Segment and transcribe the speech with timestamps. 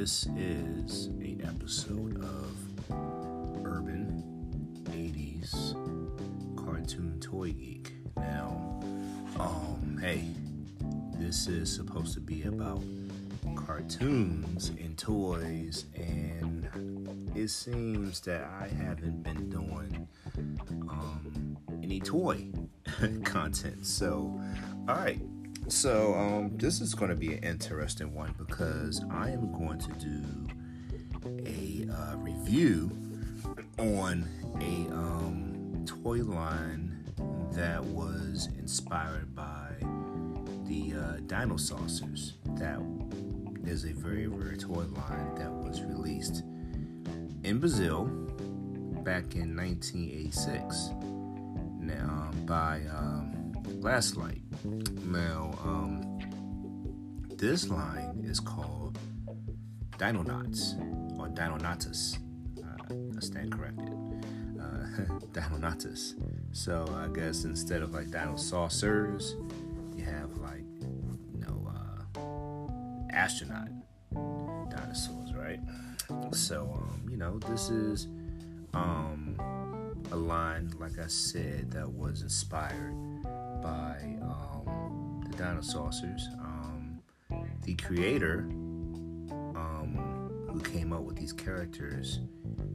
[0.00, 2.56] this is a episode of
[3.66, 4.24] Urban
[4.86, 5.74] 80s
[6.56, 7.92] Cartoon Toy Geek.
[8.16, 8.80] Now,
[9.38, 10.24] um, hey,
[11.18, 12.82] this is supposed to be about
[13.54, 20.08] cartoons and toys, and it seems that I haven't been doing
[20.88, 22.46] um, any toy
[23.24, 23.84] content.
[23.84, 24.40] So,
[24.88, 25.20] all right.
[25.70, 29.92] So, um, this is going to be an interesting one because I am going to
[29.92, 30.24] do
[31.46, 32.90] a uh, review
[33.78, 37.04] on a um, toy line
[37.52, 39.70] that was inspired by
[40.66, 42.34] the uh, Dino Saucers.
[42.56, 42.80] That
[43.64, 46.42] is a very rare toy line that was released
[47.44, 48.06] in Brazil
[49.04, 50.90] back in 1986.
[51.78, 53.39] Now, by um,
[53.78, 54.42] Last Light.
[55.04, 56.18] Now, um,
[57.36, 58.98] this line is called
[59.98, 60.78] Dinonauts
[61.18, 62.18] or Dinonatus.
[62.58, 63.88] Uh, I stand corrected.
[64.60, 66.14] Uh, Dinonatus.
[66.52, 69.36] So I guess instead of like dino saucers,
[69.96, 71.70] you have like you know
[72.18, 73.68] uh, astronaut
[74.70, 75.60] dinosaurs, right?
[76.32, 78.08] So um, you know this is
[78.74, 79.36] um,
[80.12, 82.94] a line, like I said, that was inspired
[83.62, 86.28] by um, the dinosaurs.
[86.40, 87.00] Um,
[87.62, 88.46] the creator,
[89.30, 92.20] um, who came up with these characters,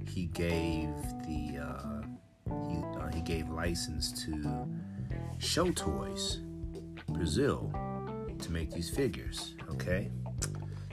[0.08, 0.90] he gave
[1.28, 2.02] the uh,
[2.70, 4.68] he uh, he gave license to
[5.40, 6.40] Show Toys
[7.10, 7.72] Brazil
[8.40, 9.56] to make these figures.
[9.72, 10.10] Okay,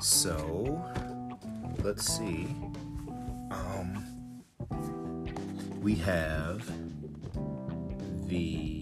[0.01, 0.83] so
[1.83, 2.57] let's see.
[3.51, 4.05] Um,
[5.83, 6.71] we have
[8.29, 8.82] the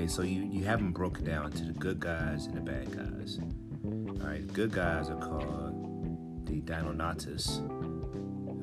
[0.00, 2.90] okay so you you have them broken down into the good guys and the bad
[2.90, 3.38] guys.
[3.84, 7.60] All right good guys are called the dinonatus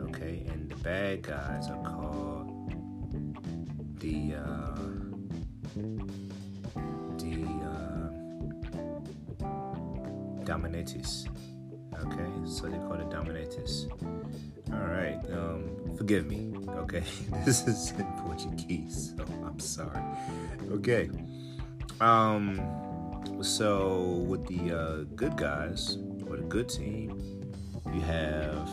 [0.02, 0.44] okay?
[0.48, 2.50] And the bad guys are called
[4.00, 4.76] the uh,
[7.22, 8.10] the uh,
[10.44, 11.28] dominatus
[12.02, 12.32] okay?
[12.46, 13.86] So they call it dominatus.
[14.74, 16.52] All right um, forgive me
[16.82, 17.04] okay?
[17.46, 20.02] This is in portuguese so i'm sorry.
[20.72, 21.10] Okay
[22.02, 22.62] um
[23.42, 27.22] so with the uh, good guys or the good team
[27.94, 28.70] you have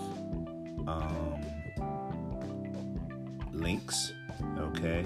[0.86, 1.44] um
[3.52, 4.12] lynx
[4.58, 5.04] okay?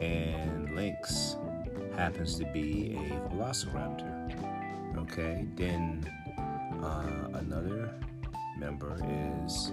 [0.00, 1.36] And lynx
[1.96, 5.46] happens to be a velociraptor okay?
[5.56, 6.04] Then
[6.82, 7.94] uh, another
[8.58, 8.96] member
[9.44, 9.72] is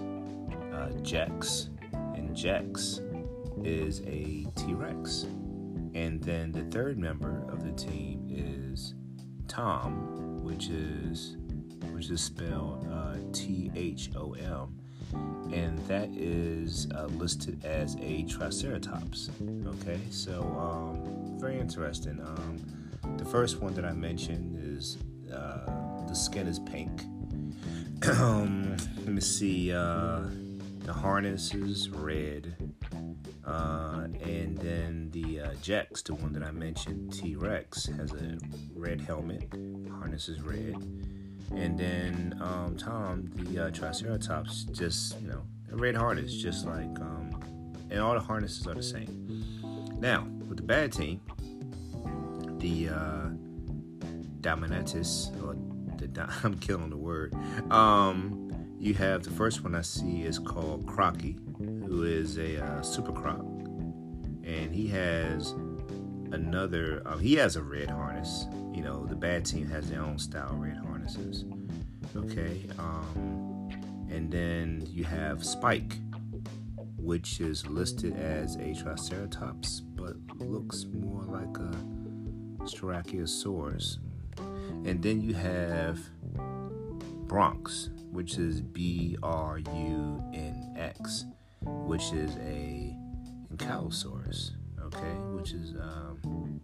[0.72, 3.00] uh, Jex, and Jex
[3.64, 5.26] is a T Rex.
[5.94, 8.94] And then the third member of the team is
[9.46, 11.36] Tom, which is
[11.92, 14.78] which is spelled uh, T H O M,
[15.52, 19.30] and that is uh, listed as a Triceratops.
[19.66, 22.20] Okay, so um, very interesting.
[22.20, 24.98] Um, the first one that I mentioned is
[25.32, 27.02] uh, the skin is pink.
[28.18, 29.72] um, let me see.
[29.72, 30.22] Uh,
[30.88, 32.54] the harness is red.
[33.48, 38.38] Uh, and then the uh, Jex, the one that I mentioned, T Rex, has a
[38.74, 39.48] red helmet.
[39.90, 40.76] Harness is red.
[41.54, 45.42] And then um, Tom, the uh, Triceratops, just, you know,
[45.72, 49.96] a red harness, just like, um, and all the harnesses are the same.
[49.98, 51.20] Now, with the bad team,
[52.58, 53.28] the uh,
[54.42, 55.56] Dominatus, or
[55.96, 57.34] the, I'm killing the word.
[57.70, 61.36] Um, you have the first one I see is called Crocky,
[61.88, 65.52] who is a uh, super croc, and he has
[66.32, 67.02] another.
[67.06, 68.46] Uh, he has a red harness.
[68.72, 71.44] You know, the bad team has their own style red harnesses.
[72.14, 73.70] Okay, um,
[74.10, 75.96] and then you have Spike,
[76.96, 81.74] which is listed as a Triceratops, but looks more like a
[82.64, 83.98] Styracosaurus.
[84.84, 85.98] And then you have
[87.26, 91.24] Bronx, which is B R U N X,
[91.62, 92.96] which is a
[93.54, 94.52] Ankylosaurus,
[94.82, 96.60] okay, which is um,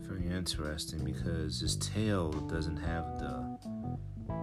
[0.00, 3.58] very interesting because his tail doesn't have the,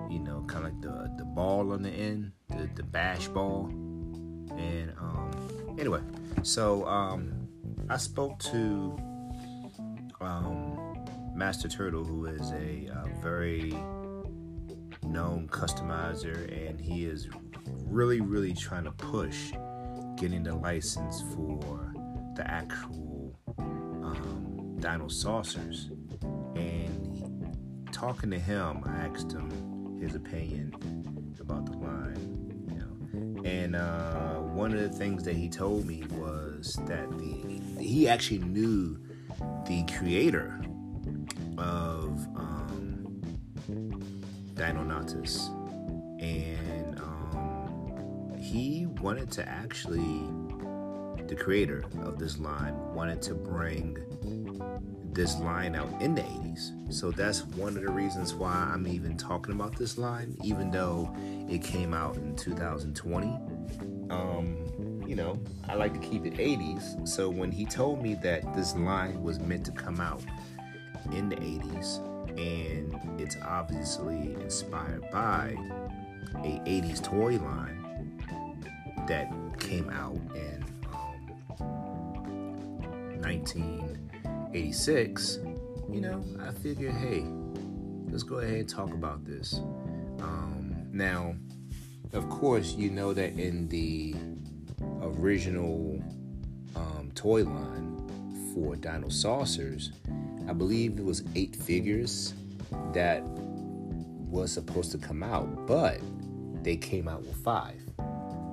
[0.09, 3.67] you know, kind of like the, the ball on the end, the, the bash ball.
[3.67, 6.01] And um, anyway,
[6.43, 7.47] so um,
[7.89, 8.97] I spoke to
[10.21, 10.95] um,
[11.35, 13.71] Master Turtle, who is a, a very
[15.03, 17.27] known customizer, and he is
[17.85, 19.51] really, really trying to push
[20.17, 21.93] getting the license for
[22.35, 25.89] the actual um, Dino Saucers.
[26.55, 29.49] And talking to him, I asked him,
[30.01, 30.73] his opinion
[31.39, 32.63] about the line.
[32.69, 37.61] You know, and uh, one of the things that he told me was that the
[37.81, 38.99] he actually knew
[39.65, 40.61] the creator
[41.57, 43.21] of um,
[44.53, 45.49] Dinonatus,
[46.21, 47.26] and um,
[48.47, 50.23] he wanted to actually
[51.27, 53.97] the creator of this line wanted to bring
[55.11, 56.93] this line out in the 80s.
[56.93, 61.13] So that's one of the reasons why I'm even talking about this line, even though
[61.49, 63.27] it came out in 2020.
[64.09, 67.05] Um, you know, I like to keep it 80s.
[67.05, 70.21] So when he told me that this line was meant to come out
[71.11, 71.99] in the 80s,
[72.37, 75.55] and it's obviously inspired by
[76.35, 77.86] a 80s toy line
[79.07, 80.63] that came out in
[81.59, 85.39] um, 1986,
[85.91, 87.25] you know, I figured, hey,
[88.09, 89.55] let's go ahead and talk about this.
[90.19, 91.35] Um, now,
[92.13, 94.15] of course, you know that in the
[95.01, 96.01] original
[96.75, 99.91] um, toy line for Dino Saucers,
[100.47, 102.33] I believe it was eight figures
[102.93, 105.99] that was supposed to come out, but
[106.63, 107.81] they came out with five,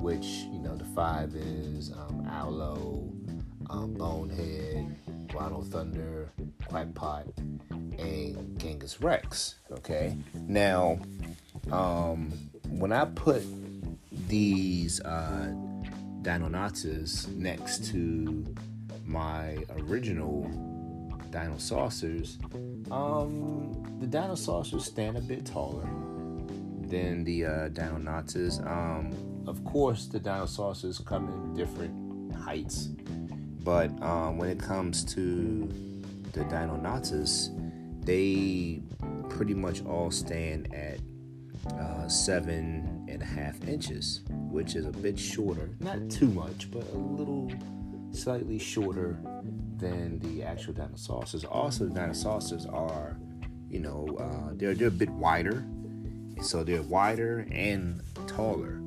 [0.05, 3.11] which, you know, the five is um, Allo,
[3.71, 4.95] um, Bonehead,
[5.33, 6.31] Rhino Thunder,
[6.69, 7.33] Quackpot,
[7.99, 9.55] and Genghis Rex.
[9.73, 10.15] Okay,
[10.47, 10.99] now
[11.73, 12.31] um,
[12.69, 13.43] when I put
[14.29, 15.55] these uh,
[16.21, 18.45] Dinonatus next to
[19.07, 20.43] my original
[21.31, 22.39] Dino Saucers,
[22.91, 25.89] um, the Dino Saucers stand a bit taller
[26.89, 28.61] than the uh, Dinonatus.
[28.71, 32.89] Um, of course, the Dino Saucers come in different heights,
[33.63, 35.69] but um, when it comes to
[36.33, 37.51] the Dinonatus,
[38.05, 38.83] they
[39.29, 40.99] pretty much all stand at
[41.79, 45.71] uh, seven and a half inches, which is a bit shorter.
[45.81, 47.51] Not too much, but a little
[48.13, 49.19] slightly shorter
[49.77, 51.45] than the actual Dino Saucers.
[51.45, 53.17] Also, the Dino Saucers are,
[53.69, 55.65] you know, uh, they're they're a bit wider,
[56.43, 58.81] so they're wider and taller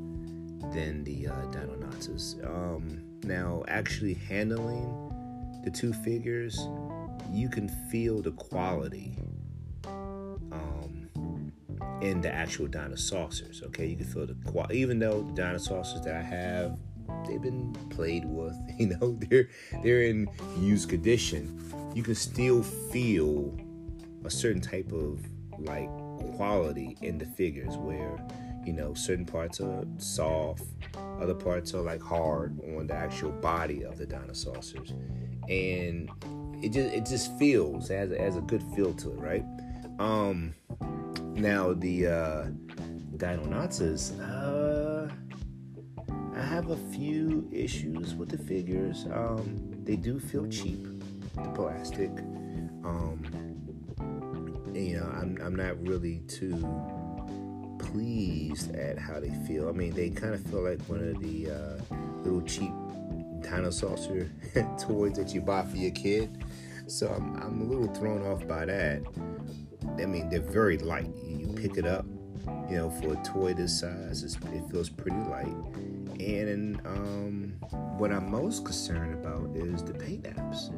[0.73, 2.43] than the uh, Dinonatus.
[2.45, 6.57] Um, now, actually handling the two figures,
[7.31, 9.13] you can feel the quality
[9.85, 11.09] um,
[12.01, 13.61] in the actual dinosaurs.
[13.65, 16.77] Okay, you can feel the quality, even though the dinosaurs that I have,
[17.27, 18.55] they've been played with.
[18.77, 19.49] You know, they're
[19.81, 21.59] they're in used condition.
[21.95, 23.57] You can still feel
[24.23, 25.19] a certain type of
[25.57, 25.89] like
[26.35, 28.19] quality in the figures where
[28.67, 30.63] you know certain parts are soft
[31.21, 34.75] other parts are like hard on the actual body of the dinosaurs
[35.49, 36.09] and
[36.61, 39.45] it just it just feels as has a good feel to it right
[39.99, 40.53] um
[41.33, 42.45] now the uh
[43.17, 45.09] Dinonatus, uh
[46.35, 49.05] I have a few issues with the figures.
[49.11, 50.83] Um they do feel cheap,
[51.35, 52.11] the plastic.
[52.83, 53.23] Um
[54.73, 56.53] you know, I'm I'm not really too
[57.91, 59.69] pleased at how they feel.
[59.69, 62.71] I mean, they kind of feel like one of the uh, little cheap
[63.41, 63.97] dinosaur
[64.79, 66.43] toys that you buy for your kid.
[66.87, 69.01] So I'm, I'm a little thrown off by that.
[69.97, 71.11] I mean, they're very light.
[71.25, 72.05] You pick it up,
[72.69, 75.55] you know, for a toy this size, it feels pretty light.
[76.19, 77.55] And um,
[77.97, 80.71] what I'm most concerned about is the paint apps.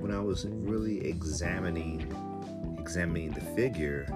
[0.00, 2.14] When I was really examining
[2.78, 4.06] examining the figure,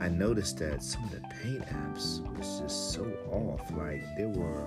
[0.00, 3.70] I noticed that some of the paint apps was just so off.
[3.72, 4.66] Like there were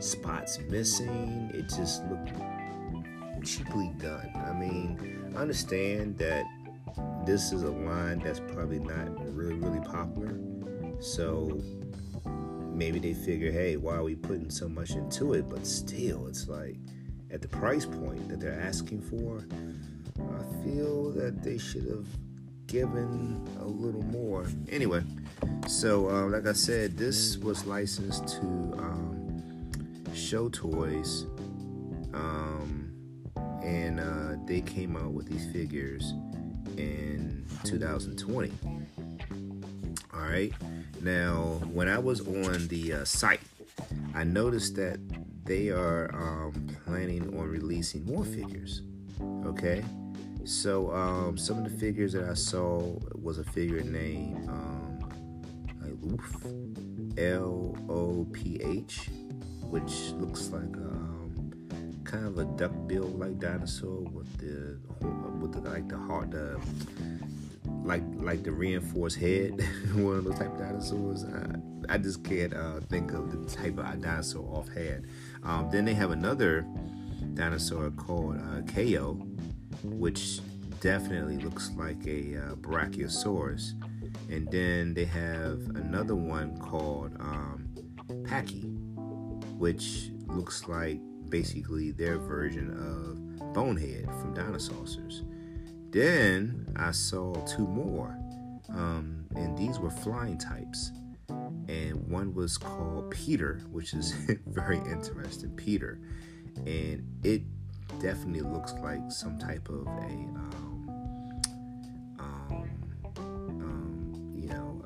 [0.00, 1.50] spots missing.
[1.54, 2.32] It just looked
[3.44, 4.30] cheaply done.
[4.34, 6.44] I mean, I understand that
[7.26, 10.38] this is a line that's probably not really, really popular.
[11.00, 11.60] So
[12.72, 15.48] maybe they figure, hey, why are we putting so much into it?
[15.48, 16.76] But still, it's like
[17.30, 19.44] at the price point that they're asking for,
[20.18, 22.06] I feel that they should have
[22.66, 24.46] given a little more.
[24.70, 25.02] Anyway,
[25.68, 28.46] so uh, like I said, this was licensed to
[28.78, 29.72] um,
[30.14, 31.26] Show Toys,
[32.14, 32.92] um,
[33.62, 36.12] and uh, they came out with these figures
[36.76, 38.52] in 2020.
[40.14, 40.52] All right.
[41.00, 43.40] Now, when I was on the uh, site,
[44.14, 44.98] I noticed that
[45.44, 48.82] they are um, planning on releasing more figures.
[49.44, 49.82] Okay.
[50.44, 54.98] So um, some of the figures that I saw was a figure named um,
[55.80, 59.08] like L O P H,
[59.62, 61.52] which looks like um,
[62.04, 64.78] kind of a duck bill like dinosaur with the
[65.40, 66.60] with the like the heart the
[67.84, 69.60] like like the reinforced head,
[69.94, 71.24] one of those type of dinosaurs.
[71.24, 75.06] I, I just can't uh, think of the type of dinosaur offhand.
[75.42, 76.66] Um, then they have another
[77.34, 79.26] dinosaur called uh, Ko,
[79.84, 80.40] which
[80.80, 83.72] definitely looks like a uh, Brachiosaurus.
[84.30, 87.68] And then they have another one called um,
[88.24, 88.62] Pachy,
[89.58, 95.22] which looks like basically their version of Bonehead from Dino Saucers.
[95.90, 98.18] Then I saw two more,
[98.70, 100.92] um, and these were flying types.
[101.68, 104.12] And one was called Peter, which is
[104.46, 105.50] very interesting.
[105.56, 106.00] Peter,
[106.66, 107.42] and it
[108.00, 110.88] definitely looks like some type of a, um,
[112.18, 112.68] um,
[113.16, 114.82] um, you know,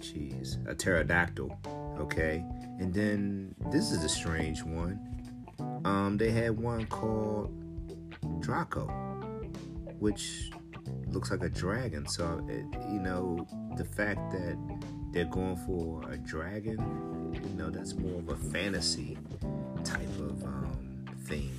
[0.00, 1.58] jeez, um, a pterodactyl.
[1.98, 2.44] Okay,
[2.78, 4.98] and then this is a strange one.
[5.84, 7.52] Um, they had one called
[8.40, 8.86] Draco,
[9.98, 10.50] which
[11.08, 12.06] looks like a dragon.
[12.08, 14.56] So, it, you know, the fact that
[15.12, 16.78] they're going for a dragon,
[17.34, 19.18] you know, that's more of a fantasy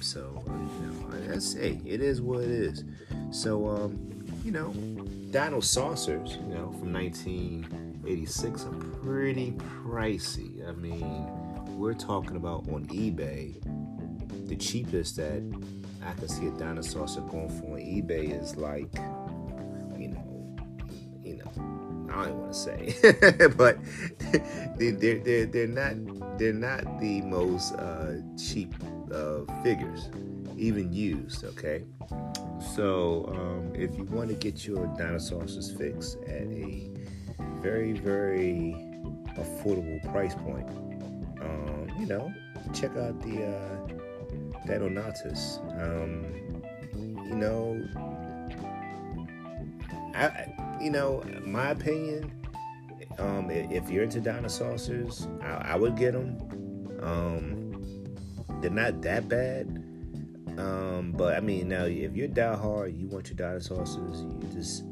[0.01, 2.84] So, uh, you know, that's hey, it is what it is.
[3.32, 4.72] So, um, you know,
[5.32, 8.70] Dino Saucers, you know, from 1986 are
[9.01, 10.68] pretty pricey.
[10.68, 11.27] I mean,
[11.77, 13.56] we're talking about on eBay,
[14.48, 15.42] the cheapest that
[16.06, 18.94] I can see a dinosaur saucer going for on eBay is like,
[19.98, 20.56] you know,
[21.24, 23.77] you know, I don't want to say, but
[24.77, 28.75] they're, they're they're not they're not the most uh, cheap
[29.13, 30.10] uh, figures,
[30.58, 31.43] even used.
[31.46, 31.84] Okay,
[32.75, 36.89] so um, if you want to get your dinosaurs fix at a
[37.62, 38.75] very very
[39.38, 40.70] affordable price point,
[41.41, 42.34] um, you know,
[42.74, 43.46] check out the.
[43.46, 43.88] Uh.
[45.77, 46.25] Um,
[47.27, 47.84] you know,
[50.15, 50.48] I,
[50.82, 52.32] you know, my opinion.
[53.20, 56.38] Um, if you're into dinosaurs, I, I would get them.
[57.01, 57.62] Um,
[58.63, 59.67] they're not that bad.
[60.58, 64.84] Um, but I mean, now if you're die hard, you want your dinosaurs, you just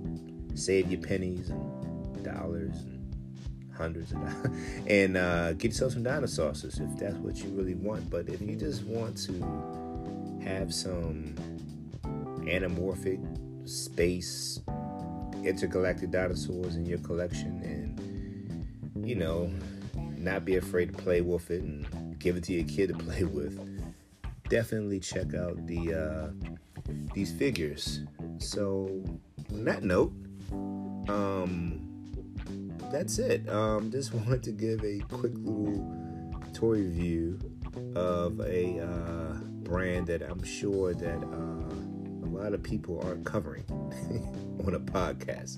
[0.56, 3.16] save your pennies and dollars and
[3.74, 8.10] hundreds of dollars, and uh, get yourself some dinosaurs if that's what you really want.
[8.10, 11.34] But if you just want to have some
[12.42, 13.20] anamorphic
[13.70, 14.60] space
[15.46, 19.52] intergalactic dinosaurs in your collection and you know
[20.18, 21.88] not be afraid to play with it and
[22.22, 23.60] give it to your kid to play with
[24.50, 26.52] definitely check out the uh,
[27.14, 28.02] these figures
[28.38, 29.04] so
[29.52, 30.12] on that note
[31.08, 31.82] um
[32.92, 33.48] that's it.
[33.50, 37.40] Um, just wanted to give a quick little toy review
[37.96, 43.64] of a uh, brand that I'm sure that uh, a lot of people aren't covering
[44.66, 45.58] on a podcast.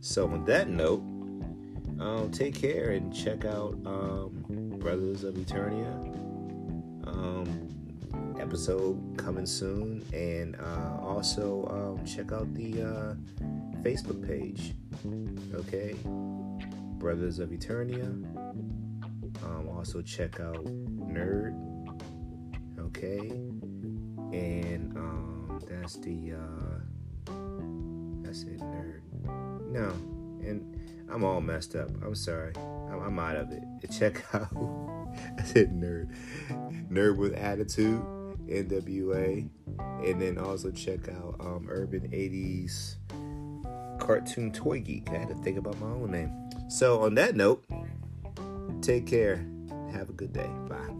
[0.00, 1.02] So on that note,
[2.00, 4.44] um, take care and check out um,
[4.80, 5.92] Brothers of Eternia.
[7.06, 7.68] Um,
[8.40, 13.14] episode coming soon, and uh, also um, check out the uh,
[13.82, 14.74] Facebook page.
[15.54, 15.94] Okay,
[16.98, 18.06] Brothers of Eternia.
[19.44, 21.54] Um, also check out Nerd.
[22.78, 23.18] Okay,
[24.32, 27.32] and um, that's the uh,
[28.22, 29.02] that's it, Nerd.
[29.70, 29.90] No,
[30.46, 31.90] and I'm all messed up.
[32.02, 32.54] I'm sorry.
[32.56, 33.64] I'm, I'm out of it.
[33.98, 34.48] Check out
[35.38, 36.14] I said Nerd,
[36.90, 38.00] Nerd with Attitude,
[38.48, 42.96] NWA, and then also check out um, Urban 80s
[43.98, 45.08] Cartoon Toy Geek.
[45.10, 46.50] I had to think about my own name.
[46.68, 47.64] So, on that note,
[48.80, 49.46] take care.
[49.92, 50.50] Have a good day.
[50.68, 50.94] Bye.